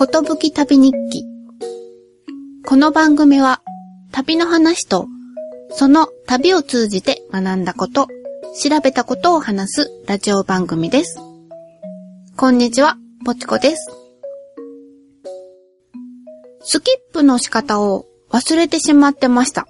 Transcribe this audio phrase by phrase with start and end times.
[0.00, 1.26] ことぶき旅日記。
[2.64, 3.60] この番組は
[4.12, 5.06] 旅の話と
[5.72, 8.08] その旅を通じて学んだこと、
[8.58, 11.18] 調べたことを話すラジオ番組です。
[12.34, 13.90] こんにちは、ぽちこです。
[16.62, 19.68] スキップの仕方を忘れてしまってました。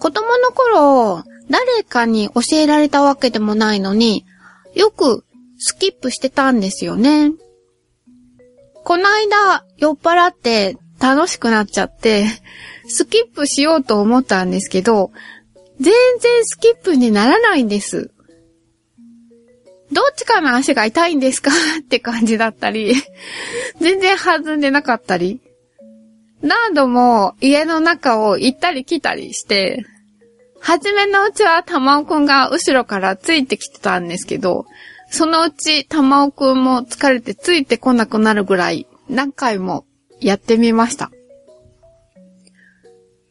[0.00, 4.24] 子供の頃、誰かに教えられたわけでもないのに、
[4.74, 5.24] よく
[5.56, 7.30] スキップしてたんですよね。
[8.90, 12.26] この間、酔っ払って楽しくなっちゃって、
[12.88, 15.12] スキップしようと思ったんですけど、
[15.78, 18.10] 全然スキップにならないんです。
[19.92, 21.52] どっちかの足が痛いんですか？
[21.78, 22.96] って感じだったり、
[23.80, 25.40] 全然弾んでなかったり、
[26.42, 29.84] 何度も家の中を行ったり来たりして、
[30.58, 34.66] はじめのうちは玉尾くんが後ろからついてきてたんですけど、
[35.10, 39.84] そのうち玉尾くんも疲れてついてこなくなるぐらい何回も
[40.20, 41.10] やってみました。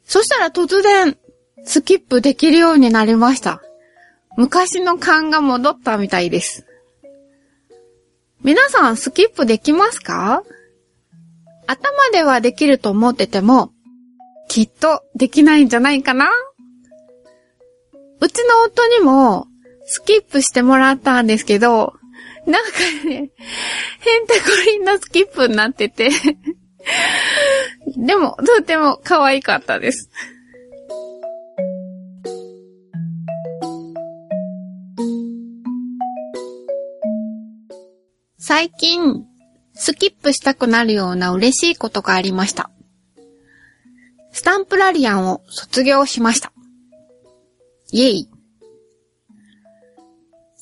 [0.04, 1.18] そしたら突然、
[1.64, 3.62] スキップできるようになりました。
[4.38, 6.66] 昔の勘が戻ったみたいです。
[8.44, 10.44] 皆さんスキップできますか？
[11.68, 13.72] 頭ではできると思ってても、
[14.48, 16.30] きっとできないんじゃないかな
[18.22, 19.46] うちの夫にも、
[19.92, 21.96] スキップしてもらったんですけど、
[22.46, 26.10] なんかね、へんてこりんなスキップになってて
[27.98, 30.12] でも、とても可愛かったです。
[38.38, 39.26] 最近、
[39.74, 42.70] スキップしたくなるような嬉しいことがありました。
[44.32, 46.54] スタンプラリアンを卒業しました。
[47.92, 48.39] イェイ。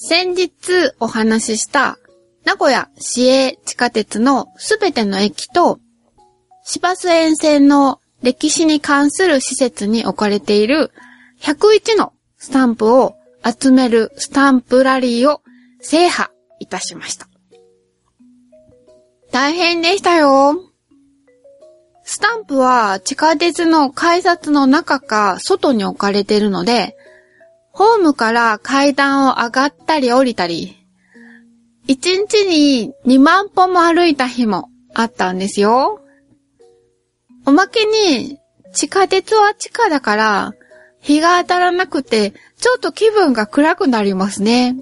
[0.09, 1.99] 先日お話しした
[2.45, 5.79] 名古屋市営地下鉄のすべての駅と
[6.63, 10.91] 市バス沿線の歴史に関する施設に置かれている
[11.41, 15.41] 101のスタンプを集めるスタンプラリーを
[15.81, 17.27] 制覇いたしました。
[19.33, 20.55] 大変でしたよ。
[22.05, 26.96] スタンプは地下鉄の改札の中か外に置かれているので、
[27.77, 30.75] ホームから階段を上がったり降りたり、
[31.87, 31.95] 1
[32.27, 36.01] 日に2万歩も歩いた日もあったんですよ。
[37.45, 38.39] おまけに、
[38.73, 40.53] 地下鉄は地下だから、
[41.01, 44.75] 日が当たらなくて、ちょっと気分が暗くなりますね。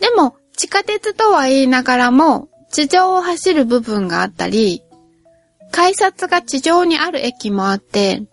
[0.00, 4.82] でも、地下鉄とは言いながらも、地上を走る部分があったり、
[5.70, 8.24] 改札が地上にある駅もあって、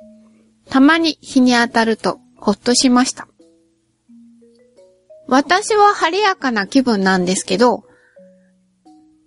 [0.70, 3.28] たまに日に当たるとほっとしました。
[5.28, 7.86] 私は晴れやかな気分なんですけど、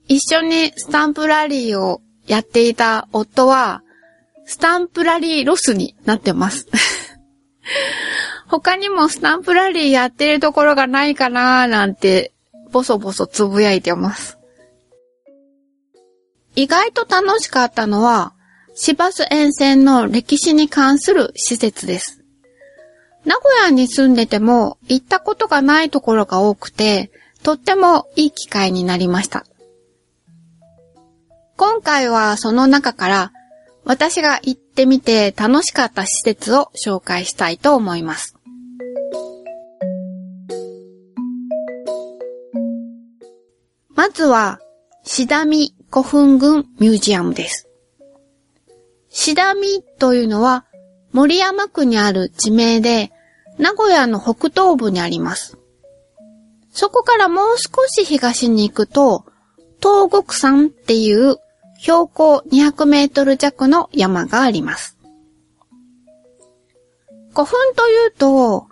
[0.06, 3.82] 一緒にスタンプラリーをやっていた夫は、
[4.44, 6.68] スタンプラリーロスになってます。
[8.46, 12.32] 他にもスタンプラリーやってるところがないかなーなんて、
[12.70, 14.38] ボソボソつぶやいてます。
[16.54, 18.34] 意外と楽しかったのは、
[18.76, 22.17] 市バス沿線の歴史に関する施設です。
[23.28, 27.10] 名古屋に住んでても行ったことがないところが多くて、
[27.42, 29.44] とってもいい機会になりました。
[31.58, 33.32] 今回はその中から
[33.84, 38.34] 私が行ってみて楽しかった施設を紹介したいと思います。
[43.94, 44.58] まずは、
[45.04, 47.68] シダミ古墳群ミュージアムです。
[49.10, 50.64] シダミというのは
[51.12, 53.12] 森山区にある地名で、
[53.58, 55.58] 名古屋の北東部にあります。
[56.70, 59.24] そこからもう少し東に行くと、
[59.82, 61.36] 東国山っていう
[61.78, 64.96] 標高200メートル弱の山があります。
[67.30, 68.66] 古墳というと、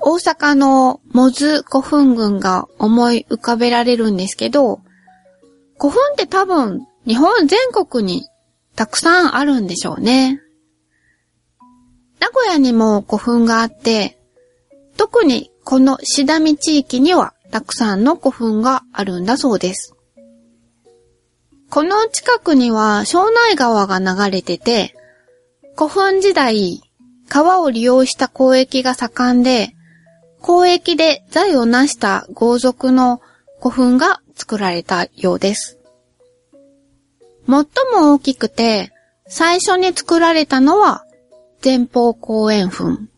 [0.00, 4.80] 大阪のモズ古墳群が思い浮かべられるんですけど、
[5.78, 8.28] 古墳って多分日本全国に
[8.74, 10.40] たくさんあるんでしょうね。
[12.20, 14.18] 名古屋にも古墳があって、
[15.02, 19.96] 特にこのシダミ地域にはたくさんの古墳があるんだそうです。
[21.70, 24.94] この近くには庄内川が流れてて、
[25.76, 26.80] 古墳時代、
[27.28, 29.74] 川を利用した交易が盛んで、
[30.40, 33.20] 交易で財を成した豪族の
[33.58, 35.80] 古墳が作られたようです。
[37.48, 38.92] 最も大きくて、
[39.26, 41.04] 最初に作られたのは
[41.60, 43.08] 前方後円墳。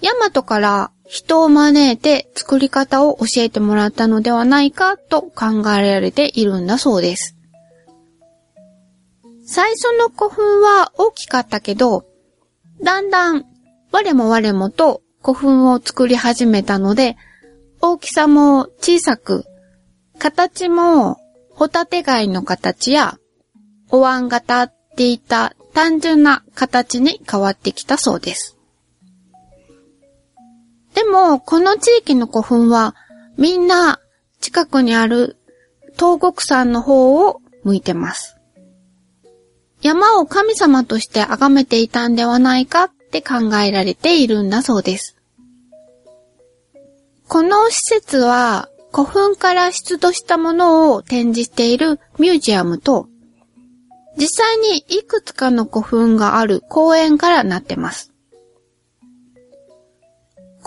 [0.00, 7.34] ヤマトから人を招いて作り方を教えてもらったのではないかと考えられているんだそうです。
[9.46, 12.04] 最初の古墳は大きかったけど、
[12.82, 13.46] だんだん
[13.90, 17.16] 我も我もと古墳を作り始めたので、
[17.80, 19.46] 大きさも小さく、
[20.18, 21.16] 形も
[21.50, 23.18] ホタテ貝の形や
[23.90, 28.57] お椀型っていた単純な形に変わってきたそうです。
[30.98, 32.96] でも、この地域の古墳は
[33.36, 34.00] みんな
[34.40, 35.36] 近くにある
[35.96, 38.36] 東国山の方を向いてます。
[39.80, 45.16] 山を神様として崇めていたんではないかって考えられているんだそうです。
[47.28, 53.06] この施設は古墳から出土したものを展示しているミュージアムと、
[54.16, 58.12] 実際にいくつかの古墳がある公園からなってます。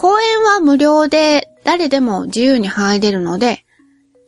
[0.01, 3.65] 公園は無料で誰でも自由に入れるので、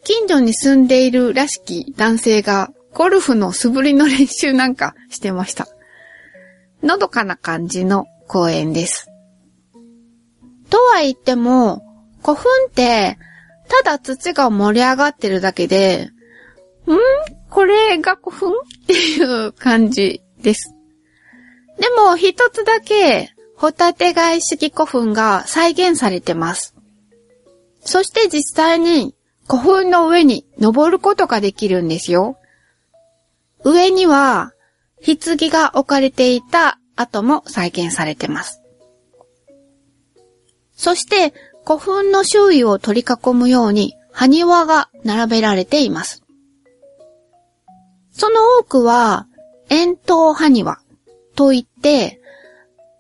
[0.04, 5.68] 近所に住んでいるらしき男性がゴルフの素振りの練習なんかしてました。
[6.84, 9.08] のどかな感じの公園です。
[10.70, 11.82] とは言っても、
[12.22, 13.18] 古墳って、
[13.68, 16.12] ただ土が盛り上がってるだけで、
[16.86, 16.98] ん？
[17.50, 18.52] これが古墳？
[18.52, 18.54] っ
[18.86, 20.76] ていう感じです。
[21.80, 26.76] でも一つだけ、ホタテ貝式古墳が再現されてます。
[27.82, 29.16] そして実際に
[29.50, 32.38] 古墳の上に登ることができるんですよ。
[33.64, 34.54] 上には、
[35.06, 38.62] 棺が置かれていた跡も再現されてます。
[40.76, 41.34] そして、
[41.66, 46.24] 古墳の周囲を取り囲むように、埴輪が並べられています。
[48.12, 49.28] その多くは、
[49.70, 50.80] 円筒埴輪
[51.36, 52.22] といって、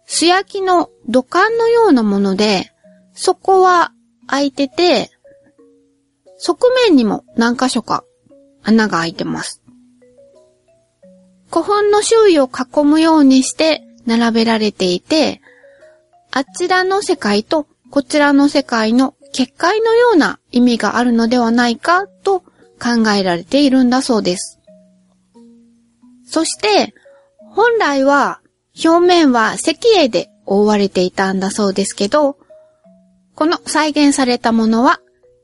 [0.05, 2.71] 素焼きの土管のようなもので、
[3.13, 3.91] そこは
[4.27, 5.11] 開いてて、
[6.37, 8.03] 側面にも何箇所か
[8.63, 9.61] 穴が開いてます。
[11.49, 15.41] 古墳の周囲を囲むようにして並べられていて、
[16.31, 22.41] あちらの世界とこちらの世界の結界のような意味があるのではないかと
[22.81, 24.59] 考えられているんだそうです。
[26.25, 26.93] そして、
[27.51, 28.41] 本来は
[28.75, 32.37] 表面は石英で覆われていたんだそうですけど、
[33.35, 34.99] この再現されたものは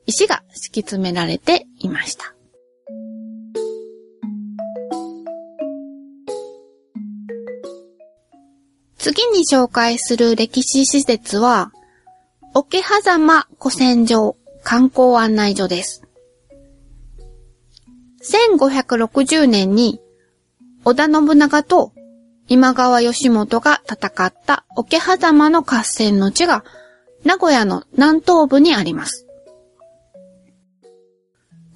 [0.06, 2.34] 石が敷き詰められていました。
[8.98, 11.72] 次に紹介する歴史施設は、
[12.54, 16.02] 桶狭間古戦場観光案内所です。
[18.22, 20.00] 1560年に
[20.84, 21.92] 織田信長と
[22.50, 26.64] 今川義元が戦った桶狭間の合戦の地が
[27.24, 29.24] 名古屋の南東部にあります。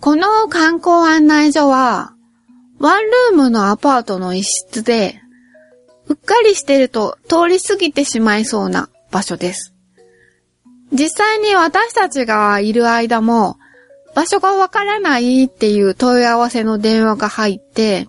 [0.01, 2.13] この観光案内所は、
[2.81, 5.21] ワンルームのアパートの一室で、
[6.09, 9.75] うっかりしてると通り過ぎてしまいそうな場所です。
[10.93, 13.59] 実際に私たちがいる間も、
[14.17, 18.09] 場所がわからないっていう問い合わせの電話が入って、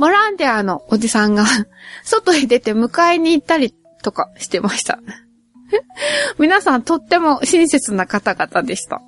[0.00, 1.44] ボランティアのおじさんが
[2.04, 4.98] 外へ出て迎えに行ったりとかしてました。
[6.40, 9.02] 皆さんとっても親切な方々でした。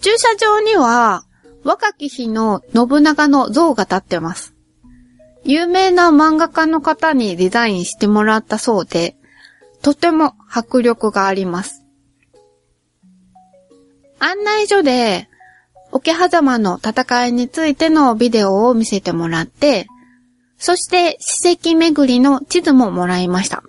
[0.00, 1.24] 駐車場には
[1.64, 4.54] 若き日の信長の像が立ってます。
[5.42, 9.16] 有名な漫画家の方にデザインしてもらったそうで、
[9.82, 11.84] とても迫力があります。
[14.20, 15.27] 案内所で、
[15.92, 19.86] 桶狭間の戦いについてのビデオを見せてもらって、
[20.58, 23.62] そして史跡巡りの地図ももらいました。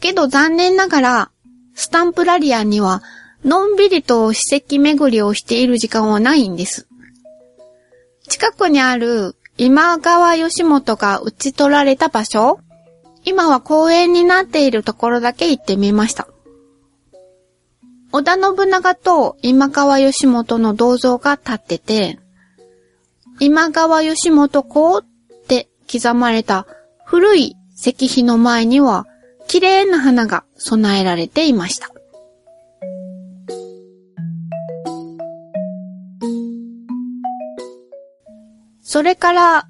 [0.00, 1.30] けど残念ながら、
[1.74, 3.02] スタンプラリアには、
[3.44, 6.86] のんびりと史跡巡りをしている時間はないんです。
[8.28, 12.58] 近くにある今川義元が討ち取られた場所、
[13.24, 16.28] 今は公園になっているところだけ行ってみました。
[18.16, 22.20] 織田信長と今川義元の銅像が立ってて、
[23.40, 25.02] 今川義元公っ
[25.48, 26.64] て刻まれた
[27.04, 29.08] 古い石碑の前には
[29.48, 31.90] 綺麗な花が備えられていました。
[38.80, 39.68] それから、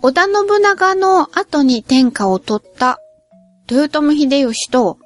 [0.00, 3.00] 織田信長の後に天下を取った
[3.68, 4.98] 豊臣秀吉と、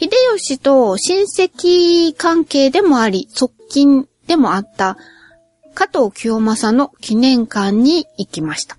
[0.00, 4.96] 秀吉と親戚関係でもあり、側近でもあった
[5.74, 8.78] 加藤清正の記念館に行きました。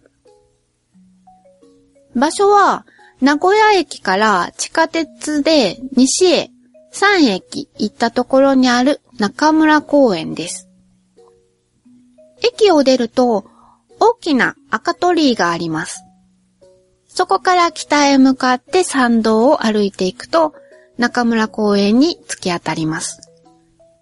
[2.15, 2.85] 場所は
[3.21, 6.51] 名古屋駅から地下鉄で西へ
[6.93, 10.69] 3駅行ったところにある中村公園です。
[12.41, 13.45] 駅を出ると
[13.99, 16.01] 大きな赤鳥居があります。
[17.07, 20.53] そこから北へ向かって参道を歩いていくと
[20.99, 23.21] 中村公園に突き当たります。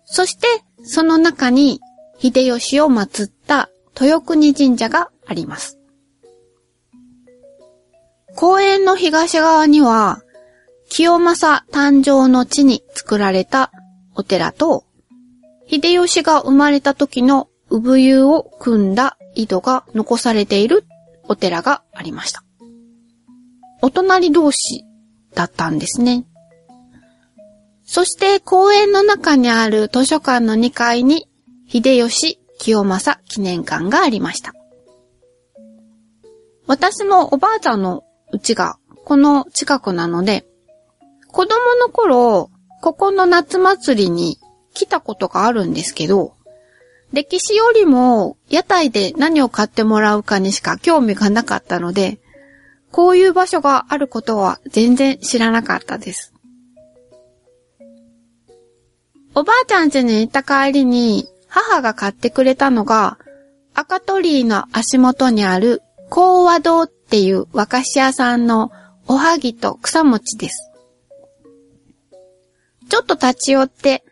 [0.04, 0.48] そして
[0.84, 1.80] その中に
[2.18, 5.77] 秀吉を祀った豊国神社があります。
[8.36, 10.22] 公園の東側には、
[10.89, 13.72] 清正誕生の地に作られた
[14.16, 14.86] お寺と、
[15.70, 20.86] 秀吉が生まれた時の産湯を組んだ井戸が残されている
[21.24, 22.44] お寺がありました。
[23.82, 24.86] お隣同士
[25.36, 26.25] だったんですね。
[27.88, 31.27] そして公園の中にある図書館の2階に
[31.67, 34.53] 秀吉清正記念館がありました。
[36.67, 38.03] 私のおばあちゃんの
[38.34, 40.46] うちがこの近くなので、
[41.29, 42.51] 子供の頃、
[42.82, 44.38] ここの夏祭りに
[44.74, 46.34] 来たことがあるんですけど、
[47.13, 52.20] 歴史よりも屋台で何を買ってもらうかにしか興味がなかったので、
[52.91, 56.34] こういう場所があることは全然知らなかったです。
[59.38, 63.20] おばあちゃん家に行った帰りに母が買ってくれたのが
[63.75, 68.72] 赤鳥居の足元にある高和堂っていう和菓子屋さんの
[69.06, 70.72] おはぎと草餅です。
[72.89, 74.03] ちょっと立ち寄って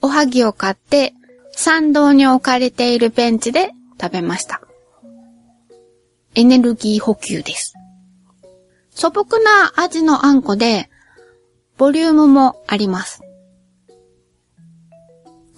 [0.00, 1.12] おはぎを買って
[1.50, 4.60] 参道に置かれているベンチで食べました。
[6.36, 7.74] エネルギー補給です。
[8.90, 10.88] 素朴な味のあんこで、
[11.78, 13.24] ボリュームもあります。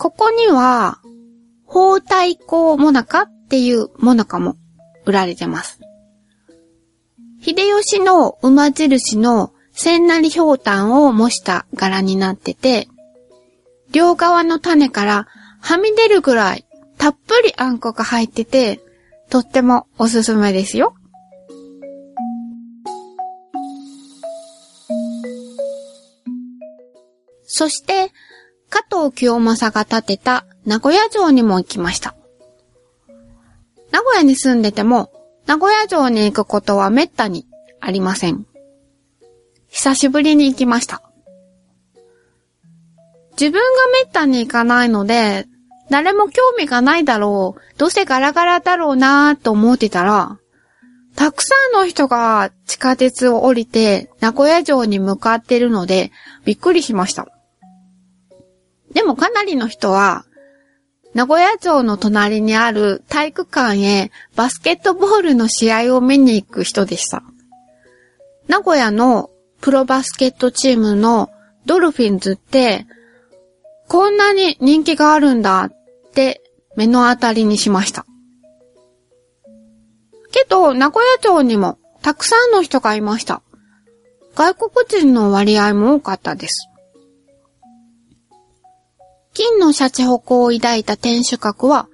[0.01, 1.03] ここには、
[1.67, 4.57] 包帯香もなかっていうもなかも
[5.05, 5.79] 売られてます。
[7.43, 12.89] 秀吉の馬印の千成ひょうたんを模した柄になってて、
[13.93, 15.27] 両側の種から
[15.61, 16.65] はみ出るぐらい
[16.97, 18.81] たっぷりあんこが入ってて、
[19.29, 20.95] とってもおすすめですよ。
[27.45, 28.13] そして、
[28.71, 32.15] 加藤清正が建てた名古屋城にも行きました。
[33.91, 35.13] 名古屋に住んでても、
[35.47, 37.47] 名古屋城に行くことは滅多に
[37.81, 38.47] ありません。
[39.69, 41.03] 久しぶりに行きました。
[43.33, 43.61] 自分が
[43.99, 45.47] 滅多に行かないので、
[45.91, 50.39] 誰も興味がないだろう、どうせガラガラだろうなーと思ってたら、
[51.17, 56.13] たくさんの人が地下鉄を降りて名古屋城に向かってるので
[56.45, 57.27] びっくりしました。
[58.93, 60.25] でもかなりの人は、
[61.15, 67.23] 名古屋城の隣にある体育館へバスケットボールの試合を見に行く人でした。
[68.49, 69.31] 名古屋の
[69.61, 71.31] プロバスケットチームの
[71.67, 72.87] ドルフィンズって
[73.89, 75.73] こんなに人気があるんだっ
[76.15, 76.43] て
[76.77, 78.07] 目の当たりにしました。
[80.31, 83.43] けど、名古屋城にもたくさんの人がいました。
[84.37, 86.70] 外国人の割合も多かったです。
[89.33, 91.89] 金のシャチホコを抱いた天守閣は、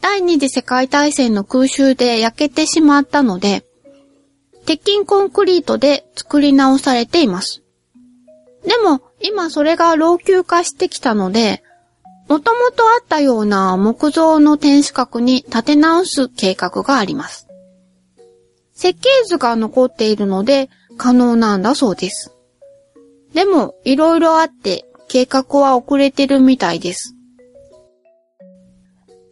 [0.00, 3.64] 第二次世界大戦の空襲で焼けてしまったので、
[4.66, 7.62] 鉄筋コンクリートで作り直されています。
[8.64, 11.62] でも、今それが老朽化してきたので、
[12.28, 17.48] もともとあったような木造の天守閣に建て直す計画があります。
[18.72, 22.32] 設計図が残っているので可能なんだそうです。
[23.34, 27.14] でも、いろいろあって計画は遅れてるみたいです。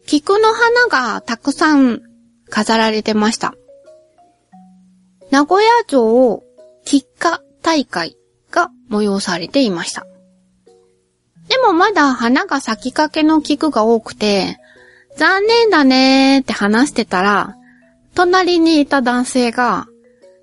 [0.06, 2.02] 菊の花がたくさん
[2.50, 3.54] 飾られてました。
[5.30, 6.42] 名古屋城
[6.84, 8.18] 菊花大会
[8.50, 10.06] が催されていました。
[11.48, 14.58] でもまだ花が咲きかけの菊が多くて、
[15.16, 17.56] 残念だねーって話してたら、
[18.14, 19.86] 隣にいた男性が、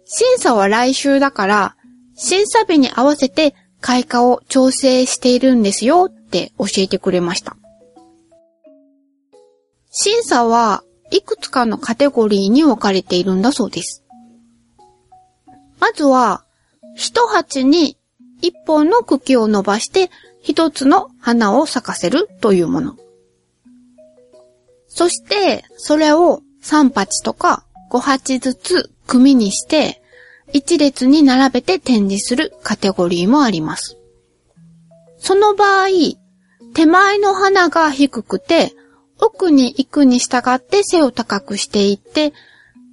[0.04, 1.76] 審査は来週だから、
[2.16, 7.56] 審査日に合わせて開花を調整しているんですよって教えてくれました。
[9.92, 14.04] 審査はいくつかのカテゴリーに分かれているんだそうです。
[15.80, 16.44] まずは、
[16.96, 17.98] 一鉢に
[18.42, 20.10] 一本の茎を伸ばして
[20.42, 22.96] 一つの花を咲かせるというもの。
[24.88, 30.02] そして、それを3鉢とか5鉢ずつ組にして、
[30.54, 33.98] 一列に並べて展示するカテゴリーもあります。
[35.18, 35.88] その場合、
[36.74, 38.74] 手前の花が低くて、
[39.20, 42.34] 奥に行くに従って背を高くしていって、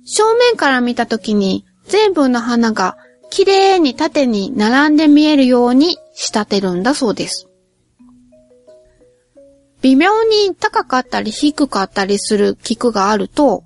[0.05, 2.97] 正面から見たときに全部の花が
[3.31, 7.49] 綺麗に縦に並んで見えるように仕立てるんだそうです。
[9.83, 13.64] 微妙に高かったり低かったりする菊があると、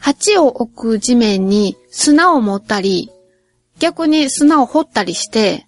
[0.00, 3.10] 鉢を置く地面に砂を持ったり、
[3.78, 5.66] 逆に砂を掘ったりして、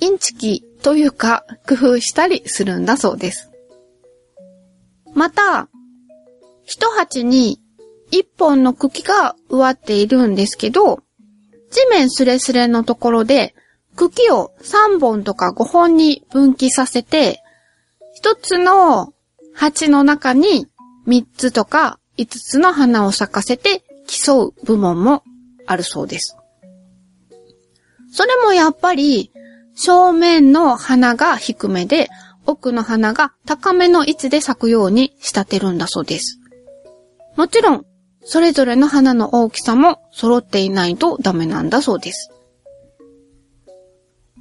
[0.00, 3.50] インチキというか工夫したりするんだそうです。
[5.14, 5.68] また、
[6.64, 7.60] 一鉢に
[8.10, 11.02] 一本の茎が植わっているんですけど、
[11.70, 13.54] 地面スレスレのところで
[13.96, 17.42] 茎を3本とか5本に分岐させて、
[18.14, 19.14] 一つの
[19.54, 20.66] 鉢の中に
[21.06, 25.22] 3つとか5つの花を咲かせて競う部門も
[25.66, 26.36] あるそうです。
[28.12, 29.32] それもやっぱり
[29.74, 32.08] 正面の花が低めで
[32.44, 36.38] 奥の花が高めの位置で咲くように仕立てるんだそうです。
[37.36, 37.86] もちろん
[38.24, 42.30] それぞれの花の大きさも揃っていないとダメなんだそうです。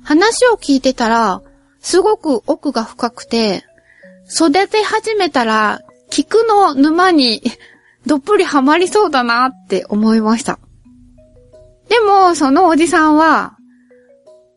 [0.04, 1.42] 話を聞いてたら、
[1.80, 3.64] すごく奥が深くて、
[4.34, 7.42] 育て始めたら、菊の沼に
[8.06, 10.60] どっぷりハマりそうだなって思いました。
[11.90, 13.58] でも、そのおじさんは、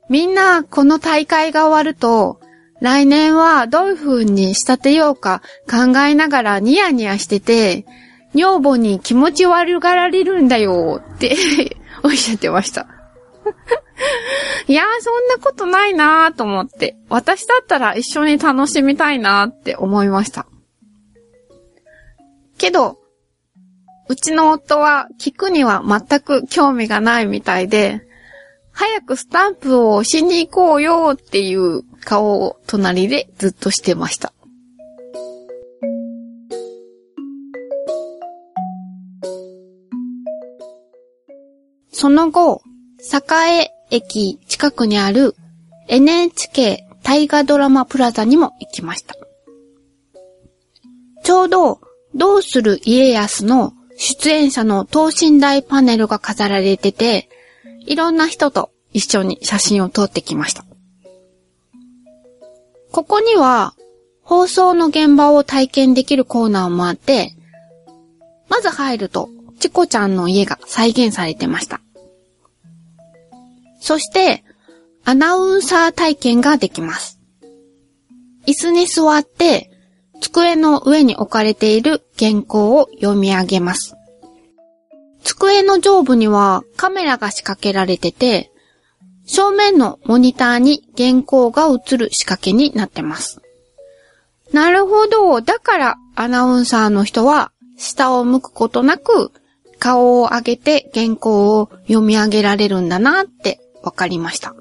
[0.08, 2.40] みんなこの大会が終わると、
[2.80, 5.40] 来年はどういう風に仕立てようか
[5.70, 7.86] 考えながらニヤニヤしてて、
[8.34, 11.36] 女房に気持ち悪がられるんだよって
[12.02, 12.86] おっしゃってました。
[14.66, 20.46] いやー、そんなことないなーと思って、私だったら一緒に楽しみたいなーって思いました。
[22.62, 23.00] けど、
[24.08, 28.02] うちの夫は聞くには全く興味がないみたいで、
[28.70, 34.32] 早くスタンプをしに行こうよっていう顔を隣でずっとしてました。
[41.90, 42.62] その後、
[43.00, 45.34] 栄駅近くにある
[45.88, 49.16] NHK 大河ドラマプラザにも行きました。
[51.24, 51.80] ちょうど、
[52.14, 57.28] どうする家康の出演者の等身大パネルが飾られてて、
[57.86, 60.64] いろんな人と一緒に写真を撮ってきました。
[62.90, 63.74] ここには、
[64.22, 67.34] 放送の現場を体験できるコーナーもあって、
[68.48, 71.80] まず入ると、チコちゃんの家が再現されてました。
[73.80, 74.44] そして、
[75.04, 77.18] アナウンサー体験ができます。
[78.46, 79.71] 椅子に座って、
[80.22, 83.96] 机の上に置かれている原稿を読み上げます。
[85.24, 88.50] 机の上部にはカメラが仕掛けられてて、
[89.26, 93.40] 正面のモニターに原稿が映る仕掛けになってます。
[94.52, 95.40] なるほど。
[95.40, 99.32] だからアナウンサーの人は下を向くことなく
[99.78, 104.54] 顔を上げて原稿を読み上げられるんだなってわかりました。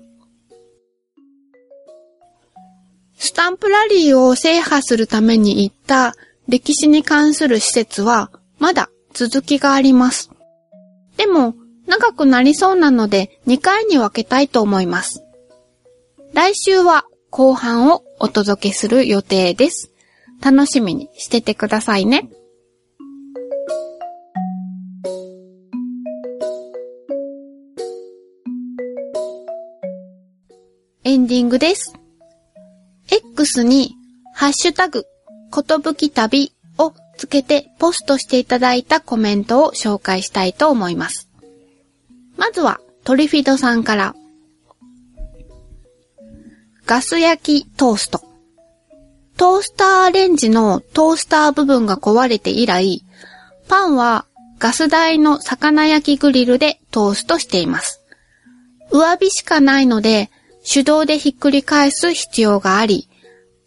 [3.23, 6.15] スタンプラリーを制覇するために行った
[6.47, 10.31] 歴史に関する施設はまだ続きがあります。
[11.17, 11.53] でも
[11.85, 15.23] 長くなりそうなので2回に分けたいと思います。
[16.33, 19.91] 来週は後半をお届けする予定です。
[20.41, 22.27] 楽しみにしててくださいね。
[31.03, 32.00] エンディングです。
[33.41, 33.95] X に、
[34.35, 35.05] ハッシュタグ、
[35.49, 41.27] ことぶき旅をつけてポストしていただいたコメントを紹介したいと思います。
[42.37, 44.15] まずは、トリフィドさんから。
[46.85, 48.21] ガス焼きトースト。
[49.37, 53.03] トースターレンジのトースター部分が壊れて以来、
[53.67, 54.25] パンは
[54.59, 58.01] ガス台の魚焼きグリルでトーストしています。
[58.91, 60.29] 上火しかないので、
[60.63, 63.07] 手動でひっくり返す必要があり、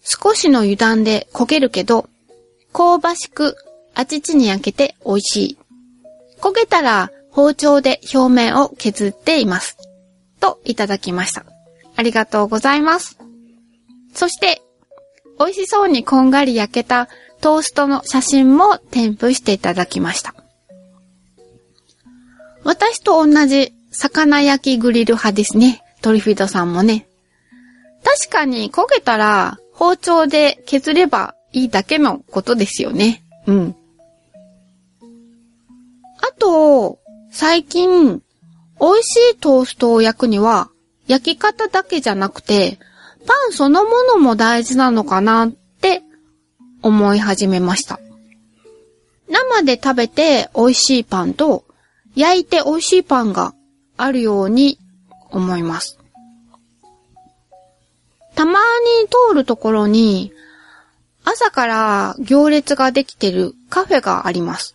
[0.05, 2.09] 少しの油断で焦げるけど、
[2.73, 3.57] 香ばしく
[3.95, 5.59] あちちに焼けて美味しい。
[6.41, 9.79] 焦げたら包丁で表面を削っています。
[10.41, 11.47] といただきました。
[11.97, 13.19] ありがとうございます。
[14.13, 14.61] そして、
[15.39, 17.09] 美味しそうにこんがり焼けた
[17.41, 20.35] トーストの写真も添付していただきました。
[22.63, 25.83] 私と同じ魚焼きグリル派ですね。
[26.03, 27.07] トリフィードさんもね。
[28.05, 33.25] 確かに焦げたら包丁で削ればいいだけのことですよね。
[33.47, 33.77] うん。
[36.21, 36.99] あと、
[37.31, 38.23] 最近、
[38.81, 40.71] 美味しいトーストを焼くには、
[41.07, 42.79] 焼き方だけじゃなくて、
[43.27, 46.03] パンそのものも大事なのかなって
[46.83, 47.99] 思い始めました。
[49.29, 51.65] 生で食べて美味しいパンと、
[52.15, 53.55] 焼いて美味しいパンが
[53.97, 54.79] あるように
[55.31, 55.99] 思います。
[59.29, 60.33] 通るところに、
[61.25, 64.75] 朝から行列ができてるカフェがあります。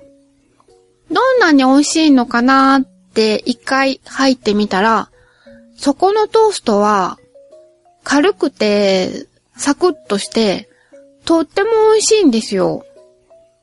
[1.11, 5.09] どんなに美味しいのかなって一回入ってみたら、
[5.77, 7.17] そこのトーストは
[8.03, 10.69] 軽くてサクッとして
[11.25, 12.85] とっても美味しいんですよ。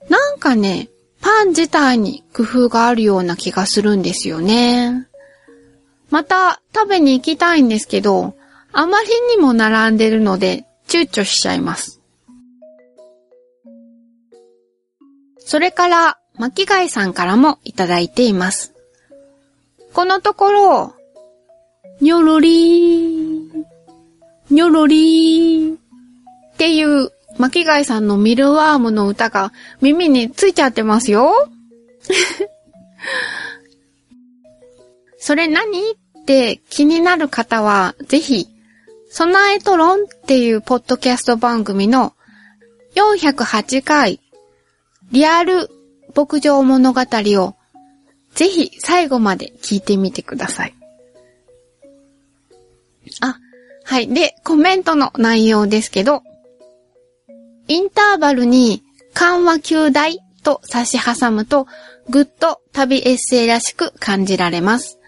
[0.09, 0.89] なんかね、
[1.21, 5.09] パン自体に工夫があるような気がするんですよね。
[6.11, 8.35] また食べに行きたいんですけど、
[8.73, 12.01] あまりにも並んでるので躊躇しちゃいます。
[15.39, 18.75] それから、巻貝さんからもいただいています。
[19.93, 20.95] このところ、
[22.01, 23.65] にょろりー、
[24.51, 25.79] にょろりーっ
[26.59, 31.33] ていう巻貝さんのミルワームの歌が耳についちゃってますよ。
[35.19, 35.93] それ何？
[35.93, 38.49] って気になる方は、ぜひ、
[39.19, 42.13] 備えと論っていうポッドキャスト番組の
[42.97, 44.21] 408回、
[45.11, 45.71] リアル
[46.15, 47.57] 牧場物語を、
[48.35, 50.75] ぜひ最後まで聞いてみてください。
[53.23, 53.39] あ、
[53.85, 54.09] はい。
[54.09, 56.23] で、コメントの内容ですけど、
[57.69, 58.83] インターバルに
[59.15, 61.67] 緩和球大と差し挟むと、
[62.11, 64.99] ぐっと旅エッセイらしく感じられます。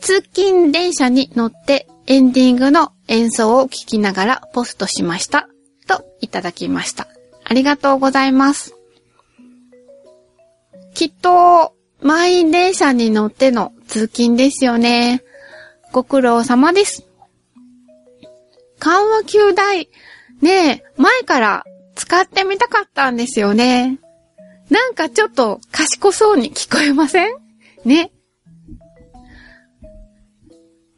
[0.00, 5.48] 通勤電車に乗ってエンディングの演奏を聴きながらポストしました。
[5.86, 7.08] といただきました。
[7.44, 8.74] ありがとうございます。
[10.94, 15.22] きっと、満員電車に乗っての通勤ですよね。
[15.92, 17.06] ご苦労様です。
[18.78, 19.88] 緩和球大、
[20.40, 24.00] ねえ、前から使ってみたかったんですよね。
[24.70, 27.34] なんかちょっと賢そうに聞こえません？
[27.84, 28.11] ね。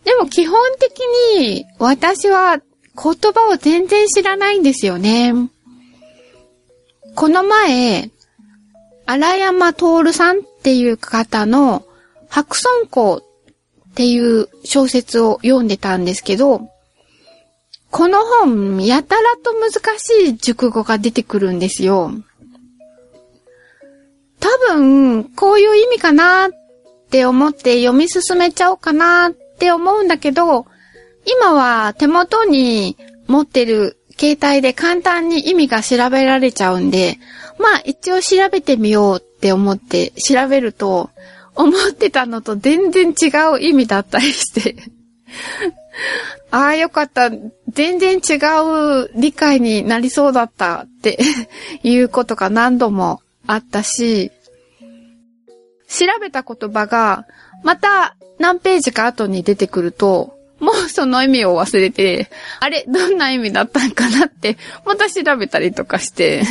[0.05, 1.01] でも基本的
[1.39, 5.33] に私は言葉を全然知らないんですよね。
[7.15, 8.11] この前、
[9.07, 11.85] 荒山徹さんっていう方の
[12.29, 13.23] 白村校
[13.91, 16.69] っていう小説を読んでたんですけど、
[17.91, 22.11] この本、やたらと難しい熟語が出てくるんですよ。
[24.41, 26.51] 多分、こういう意味かなっ
[27.09, 30.67] て思って読み進めちゃおうかなっって思うんだけど、
[31.27, 37.19] 今は手元に持ってる携帯で簡単に意味が調べられちゃうんで、
[37.59, 41.11] まあ一応調べてみようって思って調べると、
[41.57, 44.75] 思ってたのと全然違う意味だったりして
[46.51, 47.31] ああ、よかった。
[47.69, 51.19] 全然違う理解になりそうだったって
[51.83, 54.31] いうことが何度もあったし、
[55.89, 57.27] 調べた言葉が
[57.65, 66.43] また何ページか後に出てくると、もうその意味を忘れて、あれ、どんな意味だったんかなって、また調べたりとかして、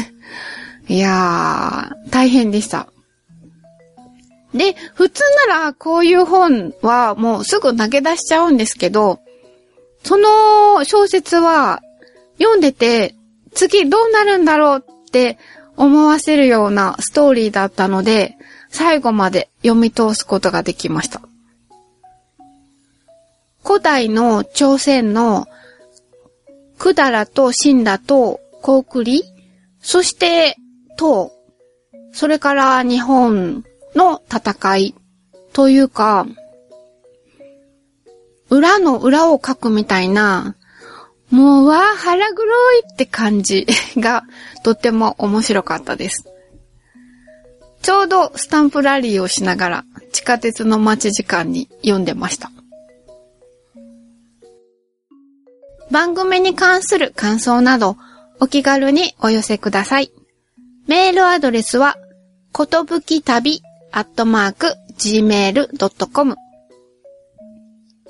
[0.87, 2.87] いやー、大変でした。
[4.53, 9.19] で、普通ならこういう本はもうすぐ投げ出しちゃうんですけど、
[10.03, 11.81] その小説は
[12.37, 13.15] 読んでて
[13.53, 15.37] 次どうなるんだろうって
[15.77, 18.35] 思わせるようなストーリーだったので、
[18.69, 21.21] 最後まで読み通すことができました。
[23.63, 25.47] 古代の朝鮮の
[26.77, 29.23] 百済と死羅と高栗、
[29.79, 30.55] そして
[30.97, 31.31] 唐、
[32.11, 33.63] それから日本
[33.95, 34.95] の戦い
[35.53, 36.25] というか、
[38.49, 40.55] 裏の裏を書くみたいな、
[41.31, 43.65] もうわー腹黒いって感じ
[43.97, 44.23] が
[44.63, 46.25] とっても面白かったです。
[47.81, 52.52] ちょうどスタンプラリーをしながら地下鉄の待ち時間に読んでました。
[55.93, 57.97] 番組に関する感想など
[58.39, 60.11] お気軽にお寄せください。
[60.87, 61.95] メールアドレスは、
[62.51, 66.35] ことぶき旅アットマーク gmail.com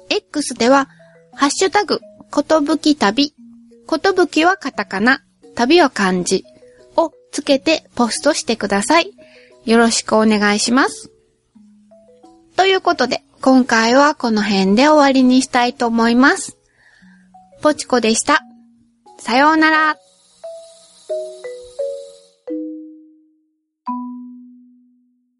[0.09, 0.87] X では、
[1.33, 1.99] ハッシュタグ、
[2.31, 3.35] ことぶき旅、
[3.85, 5.21] ことぶきはカタカナ、
[5.53, 6.45] 旅は漢字
[6.95, 9.11] をつけてポストしてください。
[9.65, 11.11] よろしくお願いします。
[12.55, 16.62] ということで、今回はこの辺で終わりにしたいと思います。
[17.63, 18.41] ぽちこでした。
[19.17, 19.95] さようなら。